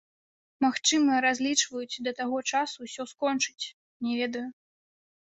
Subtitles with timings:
[0.63, 3.65] Магчыма, разлічваюць да таго часу ўсё скончыць,
[4.07, 4.43] не ведаю.